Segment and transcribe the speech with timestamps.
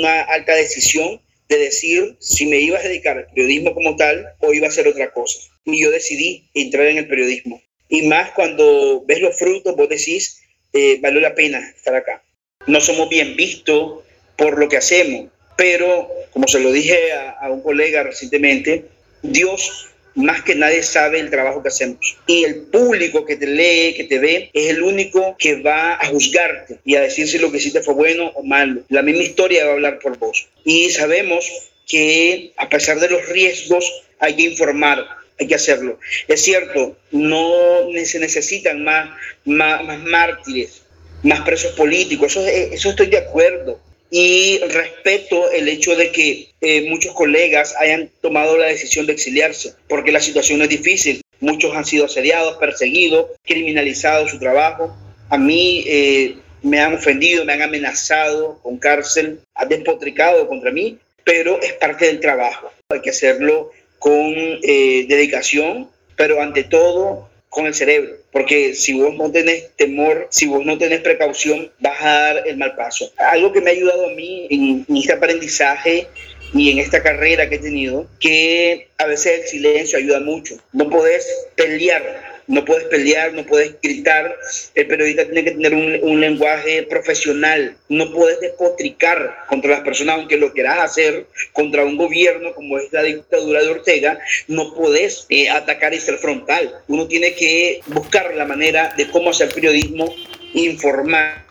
[0.00, 4.52] una alta decisión de decir si me iba a dedicar al periodismo como tal o
[4.52, 5.38] iba a hacer otra cosa.
[5.64, 7.60] Y yo decidí entrar en el periodismo.
[7.88, 10.42] Y más cuando ves los frutos, vos decís,
[10.72, 12.22] eh, valió la pena estar acá.
[12.66, 14.04] No somos bien vistos
[14.36, 18.84] por lo que hacemos, pero como se lo dije a, a un colega recientemente,
[19.22, 22.18] Dios más que nadie sabe el trabajo que hacemos.
[22.26, 26.06] Y el público que te lee, que te ve, es el único que va a
[26.06, 28.82] juzgarte y a decir si lo que hiciste fue bueno o malo.
[28.88, 30.48] La misma historia va a hablar por vos.
[30.64, 31.46] Y sabemos
[31.86, 33.84] que a pesar de los riesgos
[34.18, 35.06] hay que informar,
[35.38, 35.98] hay que hacerlo.
[36.28, 39.10] Es cierto, no se necesitan más,
[39.44, 40.82] más, más mártires,
[41.22, 43.80] más presos políticos, eso, eso estoy de acuerdo
[44.10, 49.74] y respeto el hecho de que eh, muchos colegas hayan tomado la decisión de exiliarse,
[49.88, 51.22] porque la situación es difícil.
[51.38, 54.94] Muchos han sido asediados, perseguidos, criminalizados su trabajo.
[55.30, 60.98] A mí eh, me han ofendido, me han amenazado con cárcel, han despotricado contra mí,
[61.24, 62.70] pero es parte del trabajo.
[62.90, 69.12] Hay que hacerlo con eh, dedicación, pero ante todo con el cerebro, porque si vos
[69.16, 73.12] no tenés temor, si vos no tenés precaución, vas a dar el mal paso.
[73.18, 76.06] Algo que me ha ayudado a mí en, este aprendizaje
[76.54, 80.56] y en esta carrera que he tenido, que a veces el silencio ayuda mucho.
[80.72, 84.36] No podés pelear no puedes pelear, no puedes gritar.
[84.74, 87.76] El periodista tiene que tener un, lenguaje profesional.
[87.88, 92.92] No puedes despotricar contra las personas, aunque lo quieras hacer contra un gobierno como es
[92.92, 94.18] la dictadura de Ortega.
[94.48, 96.74] No puedes eh, atacar y ser frontal.
[96.88, 100.12] Uno tiene que buscar la manera de cómo hacer periodismo,
[100.52, 101.46] informar,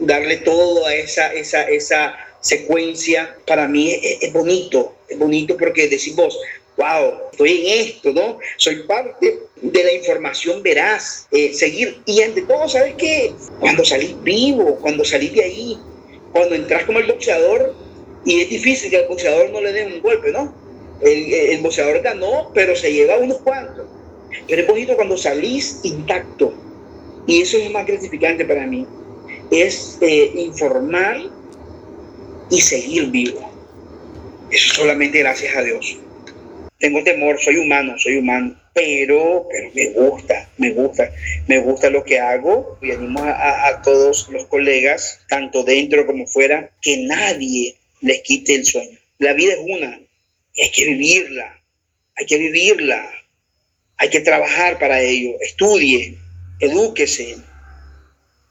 [0.00, 3.36] darle todo a esa, esa, esa secuencia.
[3.46, 6.36] Para mí es bonito, es bonito porque decís vos,
[6.76, 8.38] wow, estoy en esto, ¿no?
[8.56, 12.00] Soy parte de la información veraz, eh, seguir.
[12.06, 13.32] Y entre todo, ¿sabes qué?
[13.60, 15.78] Cuando salís vivo, cuando salís de ahí,
[16.32, 17.74] cuando entras como el boxeador,
[18.24, 20.54] y es difícil que el boxeador no le dé un golpe, ¿no?
[21.00, 23.86] El, boxeador ganó, pero se lleva unos cuantos.
[24.48, 26.54] Pero es bonito cuando salís intacto.
[27.26, 28.86] Y eso es más gratificante para mí.
[29.50, 31.20] Es eh, informar
[32.50, 33.50] y seguir vivo.
[34.50, 35.98] Eso solamente gracias a Dios
[36.82, 41.12] tengo temor, soy humano, soy humano, pero, pero me gusta, me gusta,
[41.46, 46.72] me gusta lo que hago y animo a, todos los colegas, tanto dentro como fuera,
[46.82, 48.98] que nadie les quite el sueño.
[49.18, 49.96] La vida es una
[50.60, 51.62] hay que vivirla,
[52.16, 53.10] hay que vivirla,
[53.98, 56.18] hay que trabajar para ello, estudie,
[56.58, 57.36] edúquese,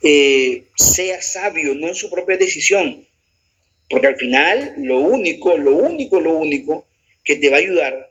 [0.03, 3.06] eh, sea sabio, no en su propia decisión,
[3.90, 6.88] porque al final lo único, lo único, lo único
[7.25, 8.11] que te va a ayudar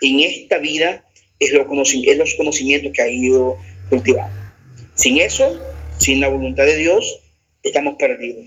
[0.00, 1.04] en esta vida
[1.38, 3.56] es, lo es los conocimientos que ha ido
[3.88, 4.36] cultivando.
[4.94, 5.60] Sin eso,
[5.98, 7.20] sin la voluntad de Dios,
[7.62, 8.46] estamos perdidos.